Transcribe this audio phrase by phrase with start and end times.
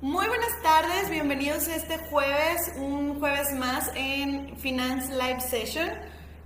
[0.00, 5.88] Muy buenas tardes, bienvenidos a este jueves, un jueves más en Finance Live Session.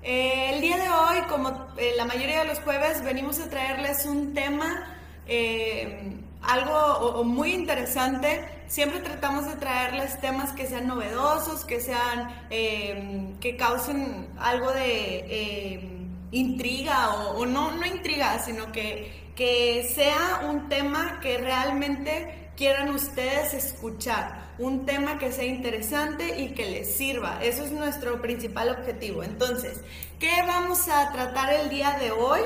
[0.03, 4.07] Eh, el día de hoy, como eh, la mayoría de los jueves, venimos a traerles
[4.07, 4.97] un tema,
[5.27, 8.43] eh, algo muy interesante.
[8.69, 15.91] Siempre tratamos de traerles temas que sean novedosos, que sean, que causen algo de
[16.31, 23.55] intriga o, no, no intriga, sino que, que sea un tema que realmente quieran ustedes
[23.55, 27.43] escuchar, un tema que sea interesante y que les sirva.
[27.43, 29.25] Eso es nuestro principal objetivo.
[29.25, 29.81] Entonces,
[30.21, 32.39] ¿qué vamos a tratar el día de hoy?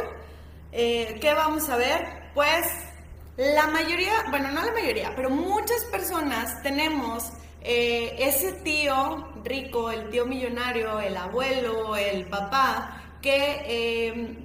[0.72, 2.30] Eh, ¿Qué vamos a ver?
[2.32, 2.66] Pues
[3.36, 10.08] la mayoría, bueno, no la mayoría, pero muchas personas tenemos eh, ese tío rico, el
[10.08, 14.38] tío millonario, el abuelo, el papá, que eh,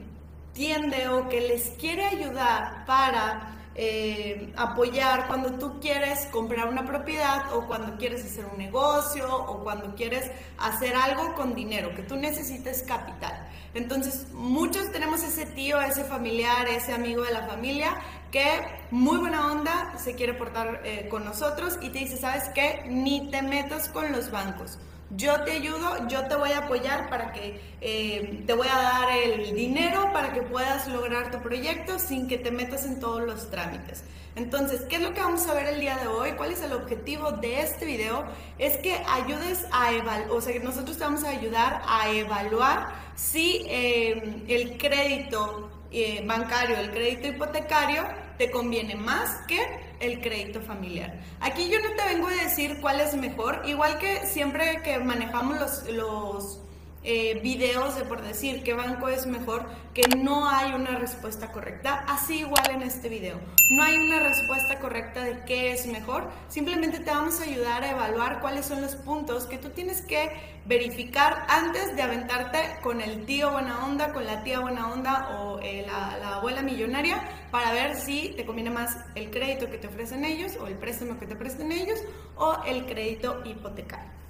[0.51, 7.53] tiende o que les quiere ayudar para eh, apoyar cuando tú quieres comprar una propiedad
[7.53, 12.15] o cuando quieres hacer un negocio o cuando quieres hacer algo con dinero, que tú
[12.15, 13.47] necesites capital.
[13.73, 18.01] Entonces, muchos tenemos ese tío, ese familiar, ese amigo de la familia
[18.31, 18.45] que
[18.91, 22.83] muy buena onda se quiere portar eh, con nosotros y te dice, ¿sabes qué?
[22.87, 24.77] Ni te metas con los bancos
[25.15, 29.09] yo te ayudo, yo te voy a apoyar para que eh, te voy a dar
[29.11, 33.49] el dinero para que puedas lograr tu proyecto sin que te metas en todos los
[33.49, 34.03] trámites.
[34.35, 36.31] Entonces, ¿qué es lo que vamos a ver el día de hoy?
[36.37, 38.23] ¿Cuál es el objetivo de este video?
[38.57, 42.93] Es que ayudes a evaluar, o sea, que nosotros te vamos a ayudar a evaluar
[43.15, 48.03] si eh, el crédito eh, bancario, el crédito hipotecario,
[48.41, 49.59] te conviene más que
[49.99, 51.13] el crédito familiar.
[51.41, 55.59] Aquí yo no te vengo a decir cuál es mejor, igual que siempre que manejamos
[55.59, 56.59] los, los
[57.03, 62.05] eh, videos de por decir qué banco es mejor, que no hay una respuesta correcta,
[62.07, 63.39] así igual en este video.
[63.71, 67.91] No hay una respuesta correcta de qué es mejor, simplemente te vamos a ayudar a
[67.91, 70.29] evaluar cuáles son los puntos que tú tienes que
[70.65, 75.59] verificar antes de aventarte con el tío buena onda, con la tía buena onda o
[75.59, 79.87] eh, la, la abuela millonaria para ver si te conviene más el crédito que te
[79.87, 81.99] ofrecen ellos o el préstamo que te presten ellos
[82.35, 84.20] o el crédito hipotecario.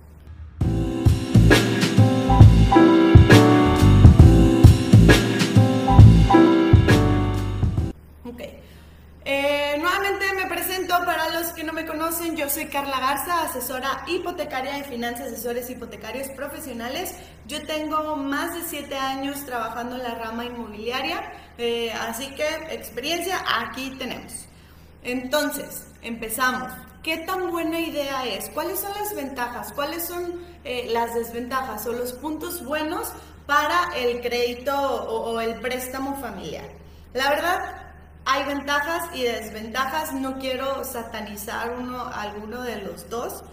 [8.34, 8.42] Ok.
[9.24, 14.04] Eh, nuevamente me presento para los que no me conocen, yo soy Carla Garza, asesora
[14.08, 17.14] hipotecaria de finanzas, asesores hipotecarios profesionales.
[17.46, 23.44] Yo tengo más de 7 años trabajando en la rama inmobiliaria, eh, así que experiencia
[23.60, 24.48] aquí tenemos.
[25.04, 26.72] Entonces, empezamos.
[27.04, 28.50] ¿Qué tan buena idea es?
[28.50, 29.72] ¿Cuáles son las ventajas?
[29.74, 33.12] ¿Cuáles son eh, las desventajas o los puntos buenos
[33.48, 36.66] para el crédito o, el préstamo familiar?
[37.14, 37.81] La verdad,
[38.26, 40.14] hay ventajas y desventajas.
[40.14, 43.44] No quiero satanizar uno, alguno de los dos.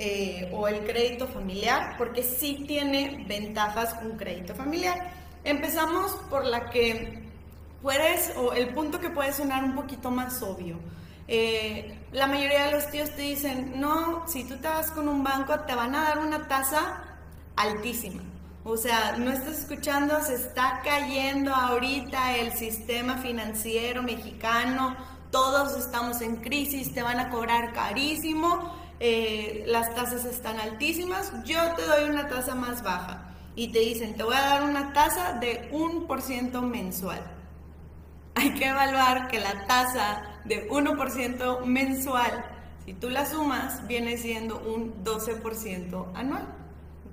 [0.00, 5.10] Eh, o el crédito familiar, porque sí tiene ventajas un crédito familiar.
[5.42, 7.24] Empezamos por la que
[7.82, 10.78] puedes, o el punto que puede sonar un poquito más obvio.
[11.26, 15.24] Eh, la mayoría de los tíos te dicen, no, si tú te vas con un
[15.24, 17.02] banco te van a dar una tasa
[17.56, 18.22] altísima.
[18.64, 24.96] O sea, no estás escuchando, se está cayendo ahorita el sistema financiero mexicano,
[25.30, 31.58] todos estamos en crisis, te van a cobrar carísimo, eh, las tasas están altísimas, yo
[31.76, 33.24] te doy una tasa más baja.
[33.54, 37.20] Y te dicen, te voy a dar una tasa de un por ciento mensual.
[38.34, 42.44] Hay que evaluar que la tasa de 1% mensual,
[42.84, 46.57] si tú la sumas, viene siendo un 12% anual.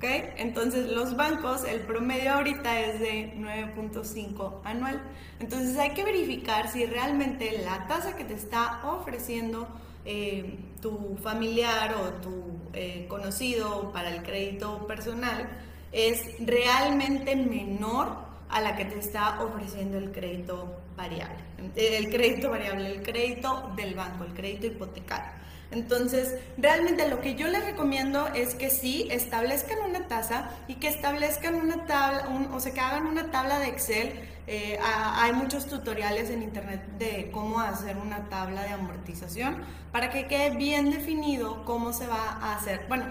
[0.02, 5.02] Entonces los bancos, el promedio ahorita es de 9.5 anual.
[5.40, 9.68] Entonces hay que verificar si realmente la tasa que te está ofreciendo
[10.06, 15.50] eh, tu familiar o tu eh, conocido para el crédito personal
[15.92, 21.38] es realmente menor a la que te está ofreciendo el crédito variable.
[21.76, 25.45] El crédito variable, el crédito del banco, el crédito hipotecario.
[25.76, 30.88] Entonces, realmente lo que yo les recomiendo es que sí establezcan una tasa y que
[30.88, 34.14] establezcan una tabla, o sea, que hagan una tabla de Excel.
[34.48, 39.58] Eh, hay muchos tutoriales en internet de cómo hacer una tabla de amortización
[39.92, 42.86] para que quede bien definido cómo se va a hacer.
[42.88, 43.06] Bueno,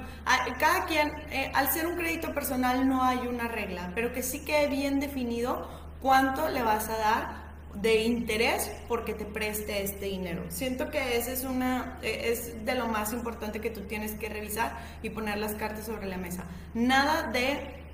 [0.58, 4.44] cada quien, eh, al ser un crédito personal no hay una regla, pero que sí
[4.44, 5.68] quede bien definido
[6.00, 7.43] cuánto le vas a dar
[7.74, 10.42] de interés porque te preste este dinero.
[10.48, 14.28] Siento que ese es una e, es de lo más importante que tú tienes que
[14.28, 16.44] revisar y poner las cartas sobre la mesa.
[16.74, 17.84] Nada de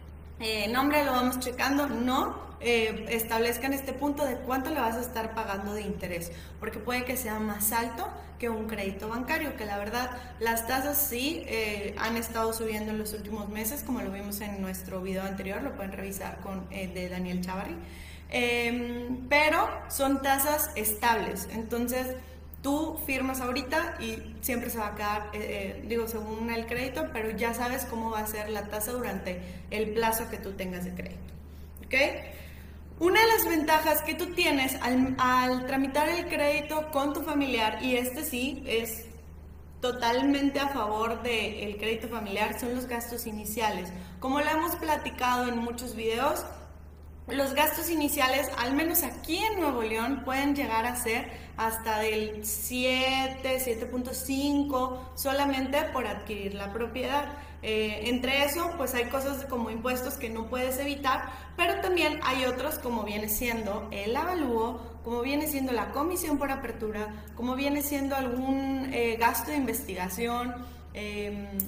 [0.40, 2.50] eh, nombre, lo vamos checando, no.
[2.62, 7.04] Eh, establezcan este punto de cuánto le vas a estar pagando de interés, porque puede
[7.06, 8.06] que sea más alto
[8.38, 10.10] que un crédito bancario, que la verdad
[10.40, 14.60] las tasas sí eh, han estado subiendo en los últimos meses, como lo vimos en
[14.60, 17.76] nuestro video anterior, lo pueden revisar con de Daniel Chavarri,
[18.30, 22.16] em, pero son tasas estables, entonces
[22.62, 25.30] tú firmas ahorita y siempre se va a quedar,
[25.84, 29.40] digo, según el crédito, pero ya sabes cómo va a ser la tasa durante
[29.70, 31.32] el plazo que tú tengas de crédito.
[31.86, 31.94] ¿Ok?
[33.00, 37.96] Una de las ventajas que tú tienes al, tramitar el crédito con tu familiar, y
[37.96, 39.06] este sí es
[39.80, 43.90] totalmente a favor del crédito familiar, son los gastos iniciales.
[44.18, 46.44] Como lo hemos platicado en muchos videos,
[47.32, 52.44] los gastos iniciales, al menos aquí en Nuevo León, pueden llegar a ser hasta del
[52.44, 57.32] 7, 7.5 solamente por adquirir la propiedad.
[57.62, 62.46] Eh, entre eso, pues hay cosas como impuestos que no puedes evitar, pero también hay
[62.46, 67.82] otros como viene siendo el avalúo, como viene siendo la comisión por apertura, como viene
[67.82, 70.54] siendo algún eh, gasto de investigación.
[70.94, 71.58] Em,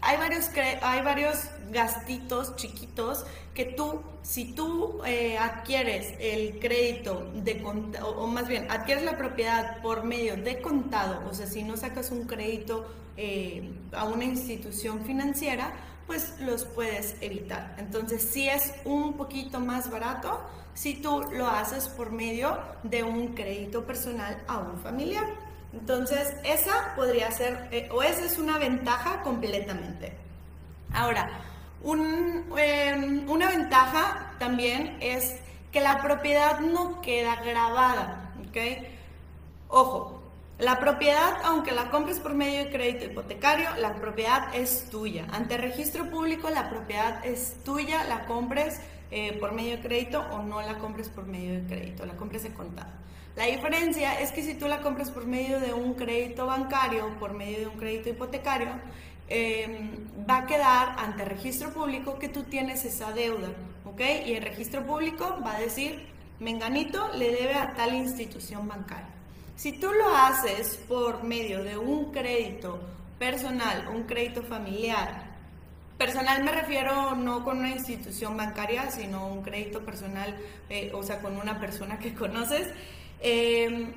[0.00, 0.50] hay varios,
[0.82, 1.38] hay varios
[1.70, 8.70] gastitos chiquitos que tú, si tú eh, adquieres el crédito de o, o más bien
[8.70, 13.72] adquieres la propiedad por medio de contado, o sea, si no sacas un crédito eh,
[13.92, 15.72] a una institución financiera,
[16.06, 17.74] pues los puedes evitar.
[17.78, 20.40] Entonces, si es un poquito más barato
[20.76, 25.45] si tú lo haces por medio de un crédito personal a un familiar.
[25.78, 30.12] Entonces, esa podría ser, eh, o esa es una ventaja completamente.
[30.92, 31.28] Ahora,
[31.84, 35.36] em, una ventaja también es
[35.70, 38.86] que la propiedad no queda grabada, ¿ok?
[39.68, 40.22] Ojo,
[40.58, 45.26] la propiedad, aunque la compres por medio de crédito hipotecario, la propiedad es tuya.
[45.30, 48.80] Ante registro público, la propiedad es tuya, la compres
[49.10, 52.42] eh, por medio de crédito o no la compres por medio de crédito, la compres
[52.44, 52.90] de contado.
[53.36, 57.34] La diferencia es que si tú la compras por medio de un crédito bancario, por
[57.34, 58.68] medio de un crédito hipotecario,
[59.28, 59.90] em,
[60.28, 63.48] va a quedar ante registro público que tú tienes esa deuda,
[63.84, 64.00] ¿ok?
[64.26, 66.06] Y el registro público va a decir,
[66.40, 69.08] Menganito le debe a tal institución bancaria.
[69.54, 72.78] Si tú lo haces por medio de un crédito
[73.18, 75.24] personal, un crédito familiar,
[75.98, 80.36] personal me refiero no con una institución bancaria, sino un crédito personal,
[80.68, 82.68] eh, o sea, con una persona que conoces,
[83.20, 83.92] em,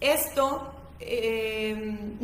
[0.00, 2.18] esto em,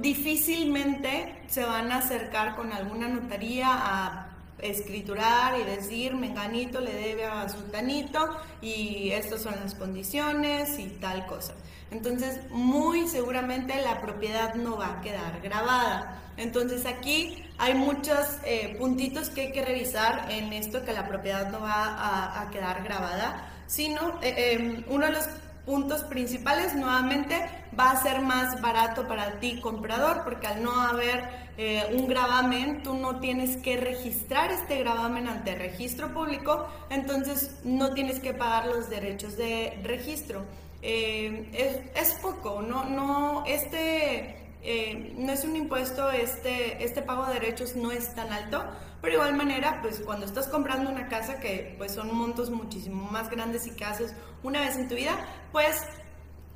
[0.00, 4.30] difícilmente se van a acercar con alguna notaría a
[4.62, 11.26] escriturar y decir, menganito le debe a sultanito y estas son las condiciones y tal
[11.26, 11.54] cosa.
[11.90, 16.20] Entonces, muy seguramente la propiedad no va a quedar grabada.
[16.36, 21.50] Entonces, aquí hay muchos eh, puntitos que hay que revisar en esto que la propiedad
[21.50, 25.24] no va a, quedar grabada, sino eh, em, uno de los
[25.64, 27.36] puntos principales nuevamente
[27.78, 32.82] va a ser más barato para ti comprador porque al no haber eh, un gravamen
[32.82, 38.66] tú no tienes que registrar este gravamen ante registro público entonces no tienes que pagar
[38.66, 40.44] los derechos de registro.
[40.82, 47.34] Eh, es, poco, no, no, este eh, no es un impuesto, este, este pago de
[47.34, 48.62] derechos no es tan alto,
[49.00, 53.10] pero de igual manera, pues cuando estás comprando una casa que pues son montos muchísimo
[53.10, 55.76] más grandes y que haces una vez en tu vida, pues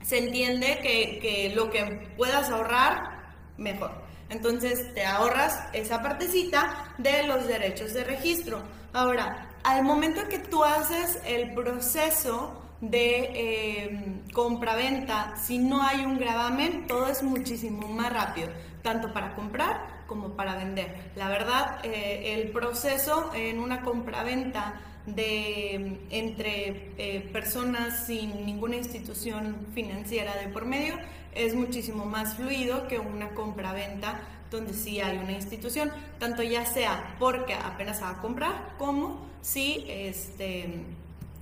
[0.02, 4.04] se entiende que, que lo que puedas ahorrar, mejor.
[4.28, 8.62] Entonces te ahorras esa partecita de los derechos de registro.
[8.92, 14.03] Ahora, al momento que tú haces el proceso de eh,
[14.34, 18.48] compra-venta, si no hay un gravamen, todo es muchísimo más rápido,
[18.82, 21.12] tanto para comprar como para vender.
[21.16, 29.66] La verdad, eh, el proceso en una compra-venta de entre eh, personas sin ninguna institución
[29.74, 30.98] financiera de por medio
[31.32, 37.16] es muchísimo más fluido que una compra-venta donde sí hay una institución, tanto ya sea
[37.18, 40.84] porque apenas va a comprar como si este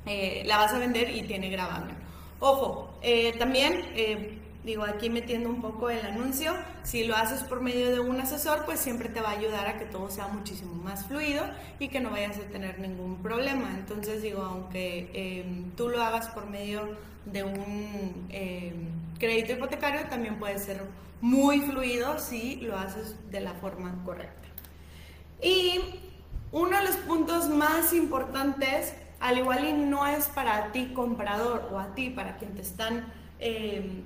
[0.06, 2.11] eh, la vas a vender y tiene gravamen.
[2.44, 7.60] Ojo, eh, también, eh, digo, aquí metiendo un poco el anuncio, si lo haces por
[7.60, 10.74] medio de un asesor, pues siempre te va a ayudar a que todo sea muchísimo
[10.74, 11.44] más fluido
[11.78, 13.70] y que no vayas a tener ningún problema.
[13.78, 16.96] Entonces, digo, aunque em, tú lo hagas por medio
[17.26, 18.88] de un em,
[19.20, 20.82] crédito hipotecario, también puede ser
[21.20, 24.48] muy fluido si lo haces de la forma correcta.
[25.40, 25.78] Y
[26.50, 31.78] uno de los puntos más importantes al igual y no es para ti comprador o
[31.78, 33.06] a ti, para quien te están,
[33.38, 34.02] em,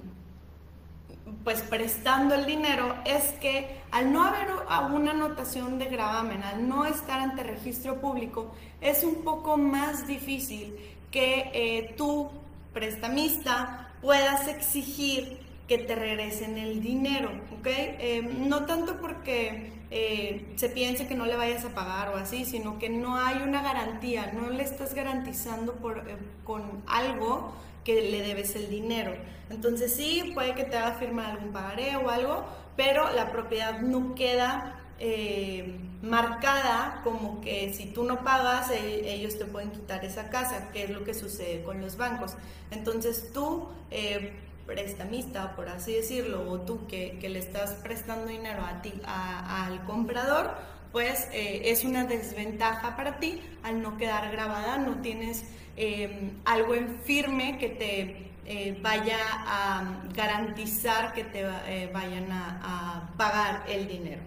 [1.42, 4.48] pues prestando el dinero es que al no haber
[4.92, 10.76] una anotación de gravamen, al no estar ante registro público, es un poco más difícil
[11.10, 12.28] que eh, tú,
[12.74, 17.66] prestamista, puedas exigir que te regresen el dinero, ¿ok?
[17.66, 22.44] Eh, no tanto porque eh, se piense que no le vayas a pagar o así,
[22.44, 26.02] sino que no hay una garantía, no le estás garantizando por,
[26.44, 27.52] con algo
[27.84, 29.14] que le debes el dinero.
[29.48, 32.44] Entonces sí, puede que te haga firmar algún pagaré o algo,
[32.76, 39.38] pero la propiedad no queda eh, marcada como que si tú no pagas, e, ellos
[39.38, 42.34] te pueden quitar esa casa, que es lo que sucede con los bancos.
[42.70, 44.32] Entonces tú, eh,
[44.66, 50.54] prestamista, por así decirlo, o tú que, le estás prestando dinero a ti, al comprador,
[50.92, 55.44] pues eh, es una desventaja para ti al no quedar grabada, no tienes
[55.78, 63.10] Em, algo en firme que te eh, vaya a garantizar que te eh, vayan a,
[63.18, 64.22] pagar el dinero.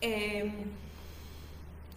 [0.00, 0.52] Em,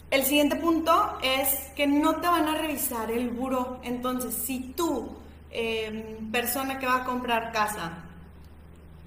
[0.09, 3.79] el siguiente punto es que no te van a revisar el buro.
[3.83, 5.15] Entonces, si tú,
[5.51, 8.03] em, persona que va a comprar casa,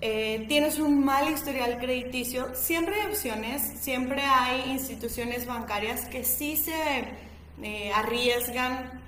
[0.00, 6.56] eh, tienes un mal historial crediticio, siempre hay opciones, siempre hay instituciones bancarias que sí
[6.56, 7.30] se
[7.94, 9.00] arriesgan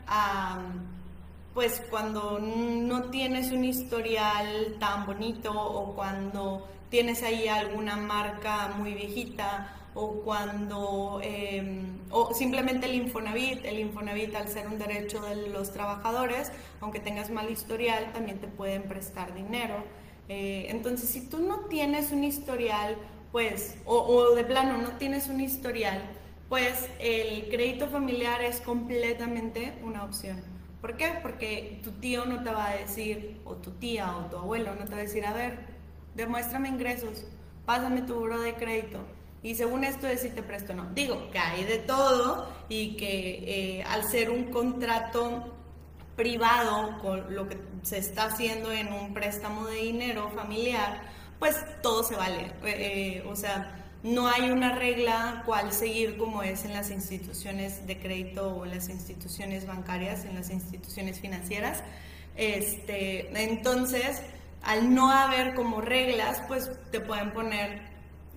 [1.55, 8.93] pues cuando no tienes un historial tan bonito o cuando tienes ahí alguna marca muy
[8.93, 15.49] viejita o cuando em, o simplemente el Infonavit, el Infonavit al ser un derecho de
[15.49, 19.83] los trabajadores, aunque tengas mal historial, también te pueden prestar dinero.
[20.29, 22.99] Eh, entonces, si tú no tienes un historial,
[23.33, 26.03] pues, o, o de plano no tienes un historial,
[26.51, 30.43] pues el crédito familiar es completamente una opción.
[30.83, 31.15] ¿Por qué?
[31.23, 34.85] Porque tu tío no te va a decir, o tu tía o tu abuelo no
[34.85, 35.72] te va a decir, a ver,
[36.15, 37.25] demuéstrame ingresos,
[37.65, 38.99] pásame tu buro de crédito.
[39.43, 40.87] Y según esto es presto no.
[40.95, 45.57] Digo que hay de todo y que eh, al ser un contrato
[46.17, 51.03] privado con lo que se está haciendo en un préstamo de dinero familiar,
[51.41, 52.53] pues todo se vale.
[52.63, 57.85] Eh, eh, o sea, no hay una regla cual seguir como es en las instituciones
[57.87, 61.83] de crédito o en las instituciones bancarias, en las instituciones financieras.
[62.37, 64.23] Este, entonces,
[64.63, 67.83] al no haber como reglas, pues te pueden poner,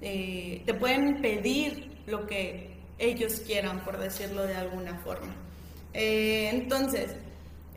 [0.01, 5.33] eh, te pueden pedir lo que ellos quieran, por decirlo de alguna forma.
[5.93, 7.15] Eh, entonces,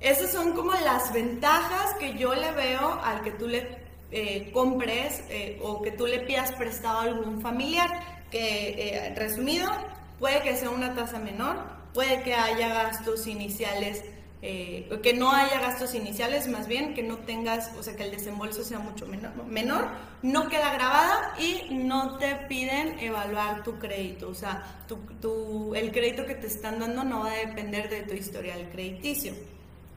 [0.00, 3.78] esas son como las ventajas que yo le veo al que tú le
[4.10, 5.22] eh, compres
[5.60, 7.88] o que tú le pidas prestado a algún familiar,
[8.30, 9.70] que resumido,
[10.18, 11.56] puede que sea una tasa menor,
[11.92, 14.04] puede que haya gastos iniciales,
[14.40, 18.62] que no haya gastos iniciales, más bien que no tengas, o sea, que el desembolso
[18.62, 19.88] sea mucho menor,
[20.22, 26.24] no queda grabada y no te piden evaluar tu crédito, o sea, tu, el crédito
[26.24, 29.34] que te están dando no va a depender de tu historial crediticio.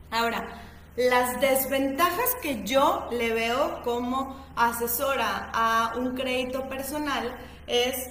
[0.09, 0.47] Ahora,
[0.95, 8.09] las desventajas que yo le veo como asesora a un crédito personal es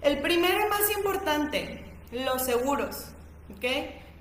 [0.00, 3.08] el primero y más importante, los seguros.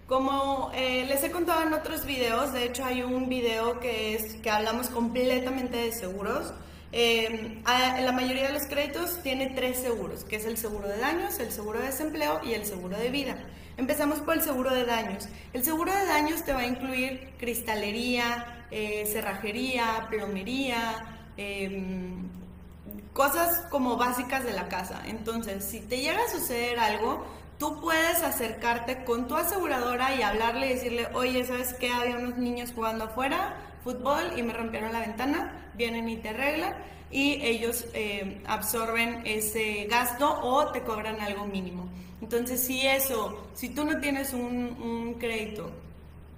[0.10, 4.38] Como eh, les he contado en otros videos, de hecho hay un video que, es,
[4.38, 6.51] que hablamos completamente de seguros.
[6.92, 11.38] Eh, la mayoría de los créditos tiene tres seguros, que es el seguro de daños,
[11.38, 13.38] el seguro de desempleo y el seguro de vida.
[13.78, 15.30] Empezamos por el seguro de daños.
[15.54, 21.06] El seguro de daños te va a incluir cristalería, eh, cerrajería, plomería,
[21.38, 22.28] em,
[23.13, 25.04] cosas como básicas de la casa.
[25.06, 27.28] Entonces, si te llega a suceder algo,
[27.60, 31.92] tú puedes acercarte con tu aseguradora y hablarle y decirle, oye, ¿sabes qué?
[31.92, 36.74] Había unos niños jugando afuera, fútbol, y me rompieron la ventana, vienen y te arreglan
[37.12, 41.89] y ellos eh, absorben ese gasto o te cobran algo mínimo.
[42.22, 45.72] Entonces, si eso, si tú no tienes un, crédito,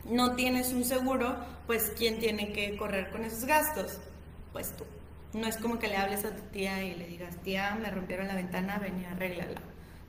[0.05, 1.35] no tienes un seguro,
[1.67, 3.99] pues ¿quién tiene que correr con esos gastos?
[4.53, 4.85] Pues tú.
[5.33, 8.27] No es como que le hables a tu tía y le digas, tía, me rompieron
[8.27, 9.61] la ventana, ven y arréglala.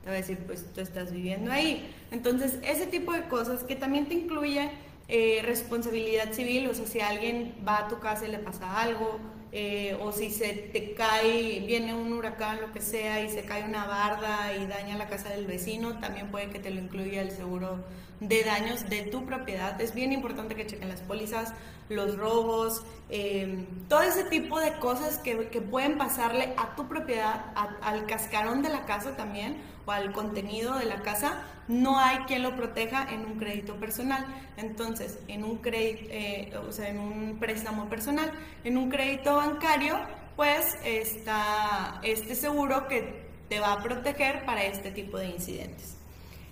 [0.03, 1.89] Te va a decir, pues tú estás viviendo ahí.
[2.11, 4.71] Entonces, ese tipo de cosas que también te incluye
[5.09, 9.21] eh, responsabilidad civil, o sea, si alguien va a tu casa y le pasa algo,
[9.55, 13.65] eh, o si se te cae, viene un huracán, lo que sea, y se cae
[13.65, 17.31] una barda y daña la casa del vecino, también puede que te lo incluya el
[17.31, 17.85] seguro
[18.21, 19.79] de daños de tu propiedad.
[19.81, 21.53] Es bien importante que chequen las pólizas,
[21.91, 28.07] los robos, eh, todo ese tipo de cosas que, pueden pasarle a tu propiedad, al
[28.07, 32.57] cascarón de la casa también, o al contenido de la casa, no hay quien lo
[32.57, 34.27] proteja en un crédito personal.
[34.57, 38.33] Entonces, en un crédito, eh, o sea, en un préstamo personal,
[38.65, 39.99] en un crédito bancario,
[40.37, 45.97] pues está este seguro que te va a proteger para este tipo de incidentes.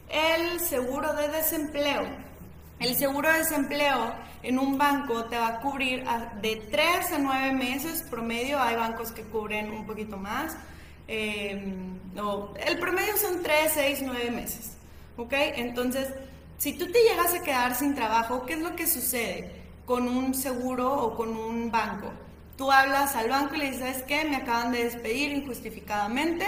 [0.08, 2.02] El seguro de desempleo.
[2.78, 6.04] El seguro de desempleo en un banco te va a cubrir
[6.40, 8.60] de 3 a 9 meses promedio.
[8.60, 10.56] Hay bancos que cubren un poquito más.
[11.12, 11.60] Eh,
[12.14, 14.76] no, el promedio son 3, 6, 9 meses.
[15.16, 15.32] ¿Ok?
[15.32, 16.08] Entonces,
[16.56, 19.50] si tú te llegas a quedar sin trabajo, ¿qué es lo que sucede
[19.84, 22.12] con un seguro o con un banco?
[22.56, 24.30] Tú hablas al banco y le dices, ¿sabes?
[24.30, 26.46] Me acaban de despedir injustificadamente.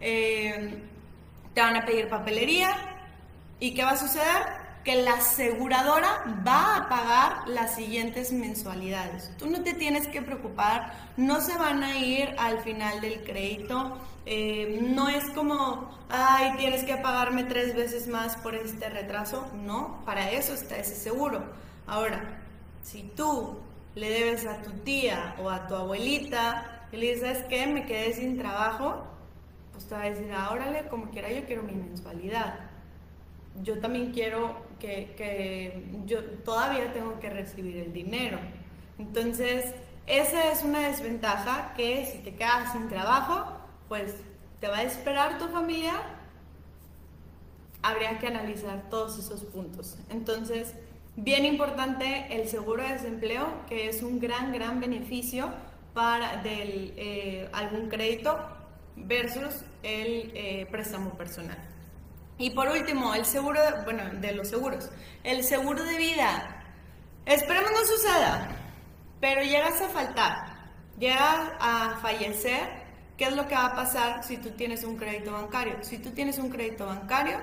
[0.00, 0.80] Eh,
[1.52, 2.70] te van a pedir papelería.
[3.58, 4.67] ¿Y qué va a suceder?
[4.88, 9.30] Que la aseguradora va a pagar las siguientes mensualidades.
[9.36, 13.98] Tú no te tienes que preocupar, no se van a ir al final del crédito,
[14.24, 20.02] eh, no es como, ay, tienes que pagarme tres veces más por este retraso, no,
[20.06, 21.44] para eso está ese seguro.
[21.86, 22.40] Ahora,
[22.82, 23.58] si tú
[23.94, 27.66] le debes a tu tía o a tu abuelita y le dices, ¿sabes qué?
[27.66, 29.04] Me quedé sin trabajo,
[29.72, 32.60] pues te va a decir, ah, órale, como quiera, yo quiero mi mensualidad.
[33.62, 38.38] Yo también quiero que, yo todavía tengo que recibir el dinero.
[38.98, 39.74] Entonces,
[40.06, 43.52] esa es una desventaja que si te quedas sin trabajo,
[43.88, 44.14] pues
[44.60, 45.94] te va a esperar tu familia.
[47.82, 49.96] Habría que analizar todos esos puntos.
[50.10, 50.74] Entonces,
[51.16, 55.50] bien importante el seguro de desempleo, que es un gran, gran beneficio
[55.94, 58.38] para del, eh, algún crédito
[58.96, 61.58] versus el eh, préstamo personal.
[62.38, 64.88] Y por último, el seguro, bueno, de los seguros.
[65.24, 66.64] El seguro de vida.
[67.26, 68.48] Esperemos no suceda,
[69.20, 72.86] pero llegas a faltar, llegas a fallecer,
[73.18, 75.76] ¿qué es lo que va a pasar si tú tienes un crédito bancario?
[75.82, 77.38] Si tú tienes un crédito bancario,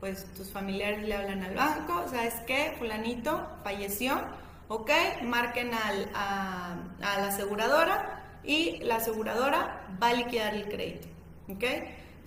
[0.00, 2.74] pues tus familiares le hablan al banco, ¿sabes qué?
[2.78, 4.20] Fulanito falleció,
[4.68, 4.90] ¿ok?
[5.22, 11.06] Marquen al, a, a la aseguradora y la aseguradora va a liquidar el crédito,
[11.48, 11.64] ¿ok?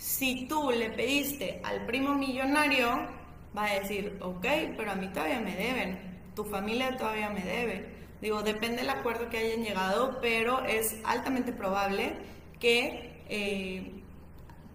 [0.02, 3.08] Si tú le pediste al primo millonario,
[3.56, 6.00] va a decir, ok, pero a mí todavía me deben,
[6.36, 7.86] tu familia todavía me debe.
[8.20, 12.14] Digo, depende del acuerdo que hayan llegado, pero es altamente probable
[12.60, 14.02] que eh,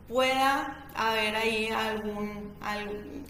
[0.07, 2.55] pueda haber ahí algún,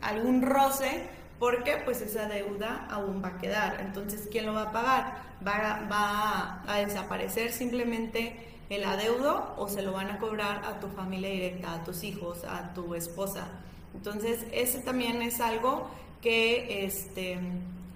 [0.03, 3.81] algún, roce porque pues esa deuda aún va a quedar.
[3.81, 5.23] Entonces, ¿quién lo va a pagar?
[5.47, 10.89] Va, va a desaparecer simplemente el adeudo o se lo van a cobrar a tu
[10.89, 13.49] familia directa, a tus hijos, a tu esposa.
[13.95, 15.89] Entonces, ese también es algo
[16.21, 17.39] que este,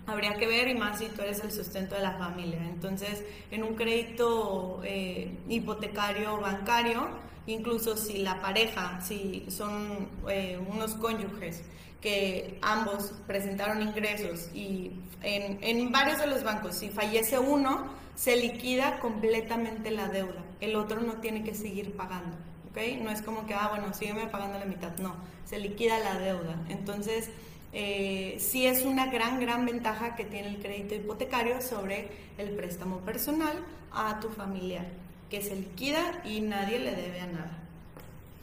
[0.07, 2.61] habría que ver y más si tú eres el sustento de la familia.
[2.65, 7.09] Entonces, en un crédito eh, hipotecario bancario,
[7.47, 11.63] incluso si la pareja, si son eh, unos cónyuges
[12.01, 18.37] que ambos presentaron ingresos y en, en varios de los bancos, si fallece uno, se
[18.37, 20.43] liquida completamente la deuda.
[20.61, 22.37] El otro no tiene que seguir pagando.
[22.71, 23.03] ¿ok?
[23.03, 24.97] No es como que, ah, bueno, sígueme pagando la mitad.
[24.99, 26.57] No, se liquida la deuda.
[26.69, 27.31] Entonces,
[27.73, 32.09] eh, sí es una gran, gran ventaja que tiene el crédito hipotecario sobre
[32.39, 33.57] el préstamo personal
[33.93, 34.87] a tu familiar,
[35.31, 37.59] que se liquida y nadie le debe a nada.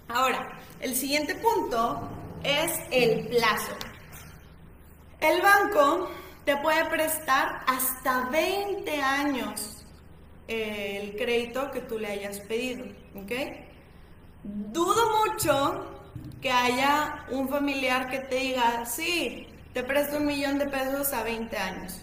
[0.08, 2.08] Ahora, el siguiente punto
[2.44, 3.74] es el plazo.
[5.20, 6.10] El banco
[6.46, 9.86] te puede prestar hasta 20 años
[10.48, 13.32] eh, el crédito que tú le hayas pedido, ¿ok?
[14.44, 15.98] Dudo mucho
[16.42, 21.24] que haya un familiar que te diga, sí, te presto un millón de pesos a
[21.24, 22.02] 20 años.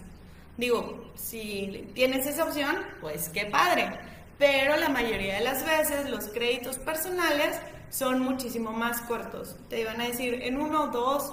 [0.57, 3.99] Digo, si tienes esa opción, pues qué padre.
[4.39, 7.61] Pero la mayoría de las veces los créditos personales
[7.95, 9.55] son muchísimo más cortos.
[9.69, 11.33] Te van a decir en uno, dos,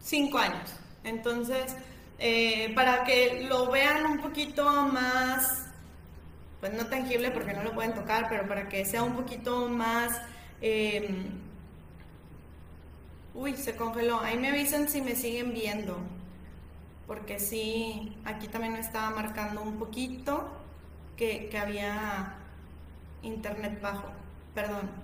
[0.00, 0.70] cinco años.
[1.04, 1.76] Entonces,
[2.18, 5.66] eh, para que lo vean un poquito más,
[6.60, 10.18] pues no tangible porque no lo pueden tocar, pero para que sea un poquito más...
[10.62, 11.26] Em,
[13.34, 14.20] uy, se congeló.
[14.20, 15.98] Ahí me avisan si me siguen viendo.
[17.06, 20.48] Porque sí, aquí también me estaba marcando un poquito
[21.18, 22.36] que, había
[23.22, 24.08] internet bajo.
[24.54, 25.03] Perdón.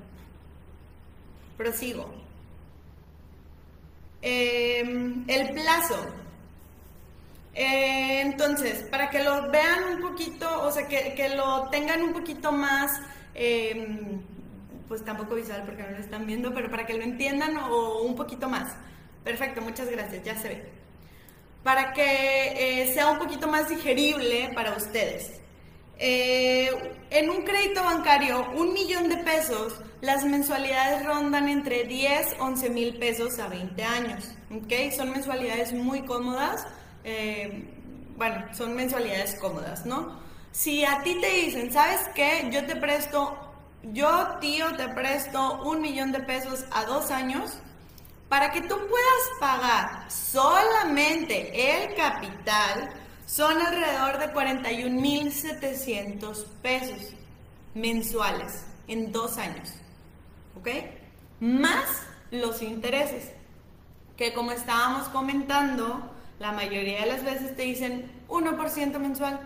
[1.61, 2.11] Prosigo.
[4.23, 6.07] Em, el plazo.
[7.55, 12.51] Eh, entonces, para que lo vean un poquito, o sea, que, lo tengan un poquito
[12.51, 12.91] más,
[13.35, 14.23] em,
[14.89, 18.17] pues tampoco visual porque no lo están viendo, pero para que lo entiendan o un
[18.17, 18.75] poquito más.
[19.23, 20.65] Perfecto, muchas gracias, ya se ve.
[21.63, 25.43] Para que eh, sea un poquito más digerible para ustedes.
[25.99, 26.71] Eh,
[27.11, 32.99] en un crédito bancario, un millón de pesos, las mensualidades rondan entre 10, 11 mil
[32.99, 34.33] pesos a 20 años.
[34.51, 34.93] ¿ok?
[34.97, 36.67] Son mensualidades muy cómodas
[37.05, 37.65] eh,
[38.17, 40.19] bueno, son mensualidades cómodas, ¿no?
[40.53, 42.49] Si a ti te dicen, ¿sabes qué?
[42.53, 43.35] Yo te presto,
[43.83, 47.59] yo tío te presto un millón de pesos a dos años
[48.29, 52.91] para que tú puedas pagar solamente el capital,
[53.27, 57.15] son alrededor de 41.700 pesos
[57.75, 59.73] mensuales en dos años.
[60.59, 60.69] ¿Ok?
[61.41, 63.33] Más los intereses,
[64.17, 69.41] que como estábamos comentando, la mayoría de las veces te dicen 1% mensual.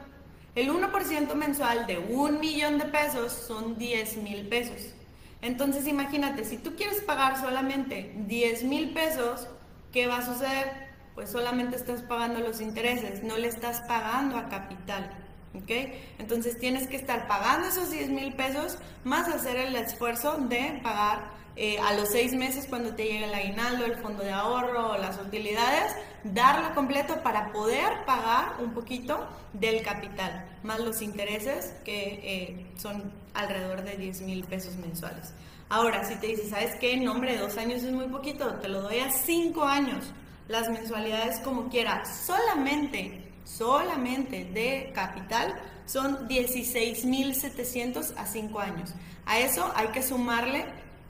[0.54, 4.94] El 1% mensual de un millón de pesos son 10 mil pesos.
[5.42, 9.48] Entonces imagínate, si tú quieres pagar solamente 10 mil pesos,
[9.92, 10.72] ¿qué va a suceder?
[11.14, 15.10] Pues solamente estás pagando los intereses, no le estás pagando a capital.
[15.54, 15.70] ¿Ok?
[16.18, 21.32] Entonces tienes que estar pagando esos 10 mil pesos más hacer el esfuerzo de pagar
[21.56, 25.20] eh, a los seis meses cuando te llegue el aguinaldo, el fondo de ahorro, las
[25.20, 32.66] utilidades, darlo completo para poder pagar un poquito del capital, más los intereses que eh,
[32.76, 35.32] son alrededor de 10 mil pesos mensuales.
[35.68, 36.96] Ahora, si te dices, ¿sabes qué?
[36.96, 40.12] Nombre, dos años es muy poquito, te lo doy a cinco años.
[40.48, 45.54] Las mensualidades como quiera, solamente, solamente de capital
[45.86, 48.94] son 16.700 a cinco años.
[49.26, 50.64] A eso hay que sumarle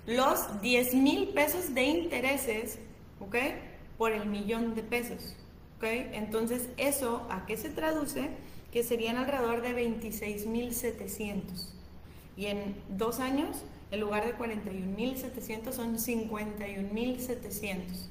[0.06, 2.78] los 10 mil pesos de intereses,
[3.20, 3.36] ¿ok?
[3.96, 5.36] Por el millón de pesos,
[5.78, 5.84] ¿ok?
[6.12, 8.30] Entonces, ¿eso a qué se traduce?
[8.72, 11.74] Que serían alrededor de 26 mil 700.
[12.36, 18.10] Y en dos años, en lugar de 41 mil 700, son 51 mil 700.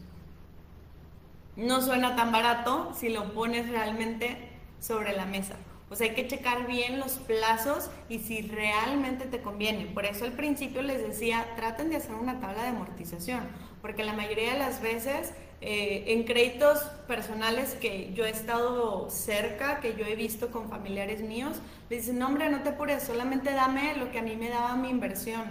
[1.56, 4.38] No suena tan barato si lo pones realmente
[4.80, 5.56] sobre la mesa.
[5.90, 9.86] O sea, hay que checar bien los plazos y si realmente te conviene.
[9.86, 13.44] Por eso al principio les decía, traten de hacer una tabla de amortización,
[13.82, 19.80] porque la mayoría de las veces eh, en créditos personales que yo he estado cerca,
[19.80, 23.54] que yo he visto con familiares míos, les dicen, no hombre, no te apures, solamente
[23.54, 25.44] dame lo que a mí me daba mi inversión.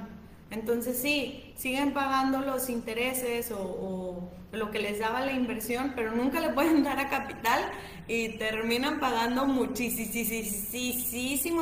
[0.53, 6.39] Entonces sí, siguen pagando los intereses o, lo que les daba la inversión, pero nunca
[6.39, 7.63] le pueden dar a capital
[8.07, 10.69] y terminan pagando muchísimo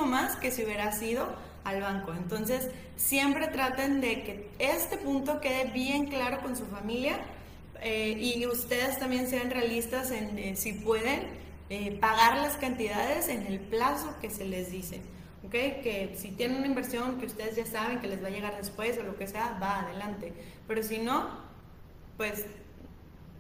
[0.07, 1.29] más que si hubiera sido
[1.62, 2.12] al banco.
[2.12, 7.20] Entonces, siempre traten de que este punto quede bien claro con su familia
[7.81, 11.20] eh, y ustedes también sean realistas en eh, si pueden
[11.68, 15.00] eh, pagar las cantidades en el plazo que se les dice.
[15.46, 15.81] ¿Okay?
[15.83, 18.98] Que si tienen una inversión que ustedes ya saben que les va a llegar después
[18.98, 20.33] o lo que sea, va adelante.
[20.66, 21.29] Pero si no,
[22.16, 22.46] pues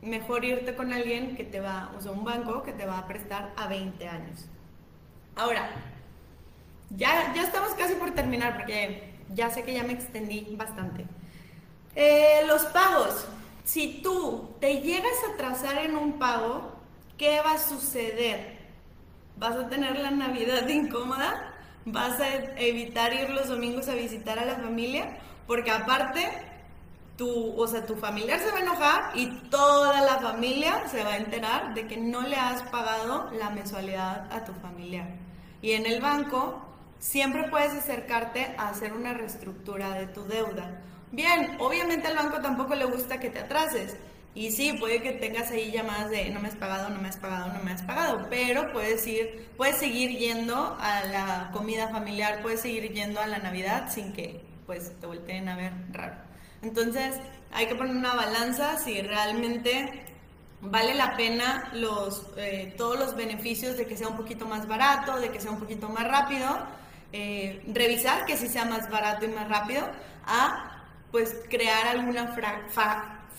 [0.02, 3.06] mejor irte con alguien que te va, o sea, un banco que te va a
[3.06, 4.46] prestar a 20 años.
[5.36, 5.70] Ahora,
[6.90, 11.06] ya, ya estamos casi por terminar porque ya sé que ya me extendí bastante.
[11.94, 13.26] Eh, los pagos.
[13.64, 16.72] Si tú te llegas a atrasar en un pago,
[17.16, 18.58] ¿qué va a suceder?
[19.36, 21.49] ¿Vas a tener la Navidad incómoda?
[21.92, 25.18] ¿Vas a evitar ir los domingos a visitar a la familia?
[25.46, 26.28] Porque aparte
[27.16, 31.14] tu, o sea, tu familiar se va a enojar y toda la familia se va
[31.14, 35.08] a enterar de que no le has pagado la mensualidad a tu familiar.
[35.62, 36.62] Y en el banco
[36.98, 40.80] siempre puedes acercarte a hacer una reestructura de tu deuda.
[41.12, 43.96] Bien, obviamente al banco tampoco le gusta que te atrases.
[44.34, 47.16] Y sí, puede que tengas ahí llamadas de no me has pagado, no me has
[47.16, 52.40] pagado, no me has pagado, pero puedes ir, puedes seguir yendo a la comida familiar,
[52.40, 56.14] puedes seguir yendo a la Navidad sin que pues te volteen a ver raro.
[56.62, 57.16] Entonces,
[57.52, 60.04] hay que poner una balanza si realmente
[60.60, 65.18] vale la pena los, eh, todos los beneficios de que sea un poquito más barato,
[65.18, 66.46] de que sea un poquito más rápido,
[67.12, 69.88] eh, revisar que sí sea más barato y más rápido,
[70.24, 72.28] a pues crear alguna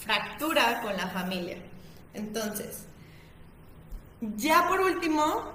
[0.03, 1.57] fractura con la familia.
[2.13, 2.85] Entonces,
[4.35, 5.51] ya por último,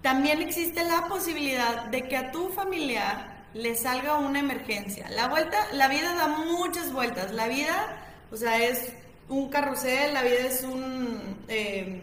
[0.00, 5.08] también existe la posibilidad de que a tu familiar le salga una emergencia.
[5.10, 7.32] La vuelta, la vida da muchas vueltas.
[7.32, 8.92] La vida, o sea, es
[9.28, 11.44] un carrusel, la vida es un...
[11.48, 12.02] Eh,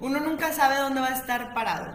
[0.00, 1.92] uno nunca sabe dónde va a estar parado.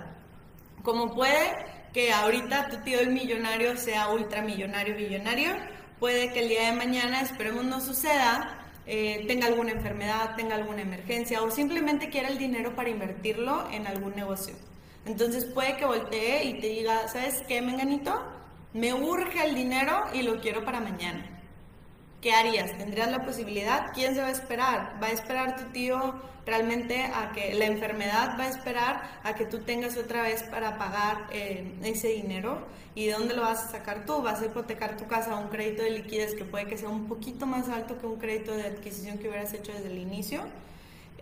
[0.84, 5.56] Como puede que ahorita tu tío el millonario sea ultramillonario, billonario,
[6.00, 10.82] puede que el día de mañana, esperemos no suceda, eh, tenga alguna enfermedad, tenga alguna
[10.82, 14.54] emergencia o simplemente quiera el dinero para invertirlo en algún negocio.
[15.06, 18.34] Entonces puede que voltee y te diga, ¿sabes qué, Menganito?
[18.74, 21.33] me urge el dinero y lo quiero para mañana.
[22.24, 22.78] ¿Qué harías?
[22.78, 23.92] ¿Tendrías la posibilidad?
[23.94, 24.98] ¿Quién se va a esperar?
[25.04, 29.46] ¿Va a esperar tu tío realmente a que la enfermedad va a esperar a que
[29.46, 32.66] tú tengas otra vez para pagar eh, ese dinero?
[32.96, 34.22] ¿Y de dónde lo vas a sacar tú?
[34.22, 37.10] ¿Vas a hipotecar tu casa a un crédito de liquidez que puede que sea un
[37.10, 40.44] poquito más alto que un crédito de adquisición que hubieras hecho desde el inicio?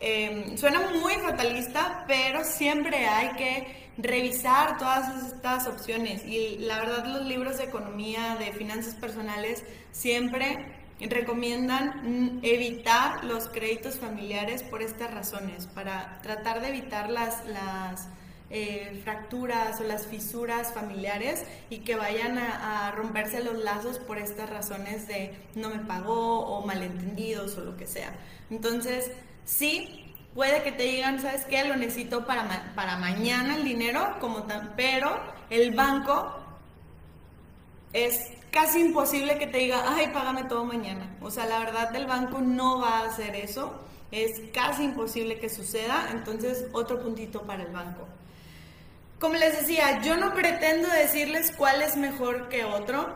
[0.02, 6.26] em, suena muy fatalista, pero siempre hay que revisar todas estas opciones.
[6.26, 14.00] Y la verdad los libros de economía, de finanzas personales, siempre recomiendan evitar los créditos
[14.00, 18.08] familiares por estas razones, para tratar de evitar las, las
[18.54, 24.50] eh, fracturas o las fisuras familiares y que vayan a, romperse los lazos por estas
[24.50, 28.14] razones de no me pagó o malentendidos o lo que sea.
[28.50, 29.10] Entonces,
[29.46, 31.64] sí, puede que te digan, ¿sabes qué?
[31.64, 35.18] Lo necesito para, para mañana el dinero, como pero
[35.50, 36.36] el banco
[37.94, 38.20] es
[38.52, 41.16] casi imposible que te diga, ay, págame todo mañana.
[41.22, 43.74] O sea, la verdad el banco no va a hacer eso.
[44.12, 46.10] Es casi imposible que suceda.
[46.12, 48.06] Entonces, otro puntito para el banco.
[49.20, 53.14] Como les decía, yo no pretendo decirles cuál es mejor que otro,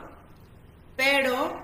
[0.95, 1.59] pero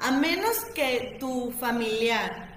[0.00, 2.48] a menos que tu familiar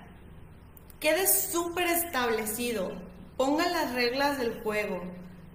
[1.00, 2.92] quede súper establecido,
[3.38, 5.04] ponga las reglas del juego,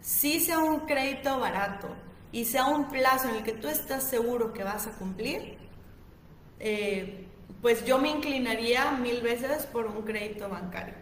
[0.01, 1.89] si sea un crédito barato
[2.33, 5.59] y sea un plazo en el que tú estás seguro que vas a cumplir,
[6.59, 7.27] eh,
[7.63, 10.95] pues yo me inclinaría mil veces por un crédito bancario.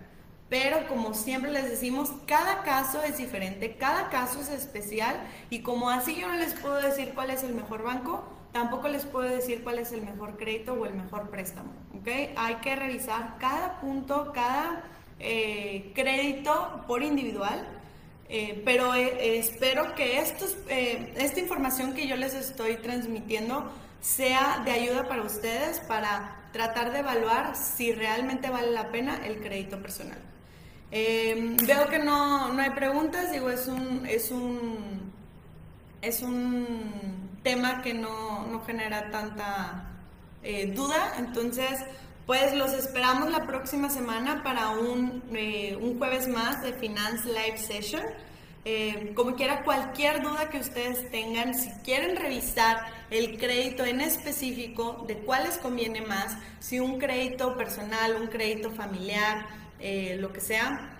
[0.48, 5.90] Pero como siempre les decimos, cada caso es diferente, cada caso es especial y como
[5.90, 9.62] así yo no les puedo decir cuál es el mejor banco, tampoco les puedo decir
[9.62, 11.70] cuál es el mejor crédito o el mejor préstamo.
[12.00, 12.32] ¿okay?
[12.36, 14.84] Hay que revisar cada punto, cada
[15.18, 17.66] eh, crédito por individual.
[18.28, 24.70] Eh, pero eh, espero que estos, esta información que yo les estoy transmitiendo sea de
[24.70, 30.18] ayuda para ustedes para tratar de evaluar si realmente vale la pena el crédito personal.
[30.90, 35.12] Veo que no, no, hay preguntas, digo, es un, es un,
[36.00, 39.88] es un tema que no, no genera tanta
[40.42, 41.80] eh, duda, entonces
[42.28, 47.56] pues los esperamos la próxima semana para un, eh, un jueves más de Finance Live
[47.56, 48.02] Session.
[48.66, 55.06] Eh, como quiera, cualquier duda que ustedes tengan, si quieren revisar el crédito en específico,
[55.08, 59.46] de cuál les conviene más, si un crédito personal, un crédito familiar,
[59.80, 60.98] eh, lo que sea,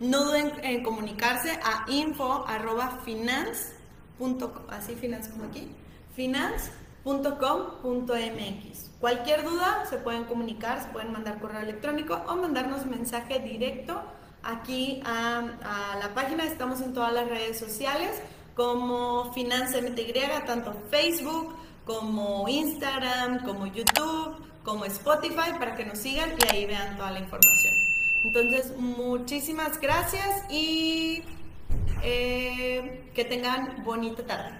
[0.00, 2.44] no duden en comunicarse a info
[3.04, 3.74] finance
[4.70, 5.68] así finance como aquí,
[7.04, 8.90] finance.com.mx.
[9.00, 14.00] Cualquier duda se pueden comunicar, se pueden mandar correo electrónico o mandarnos mensaje directo
[14.42, 16.44] aquí a, la página.
[16.44, 18.20] Estamos en todas las redes sociales
[18.54, 26.30] como Finance MTY, tanto Facebook como Instagram, como YouTube como Spotify para que nos sigan
[26.38, 27.74] y ahí vean toda la información.
[28.24, 31.22] Entonces, muchísimas gracias y
[32.02, 34.59] eh, que tengan bonita tarde.